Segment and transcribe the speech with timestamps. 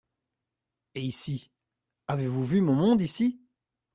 [0.95, 1.51] Et Ici?
[2.07, 3.39] avez vous vu mon monde ici?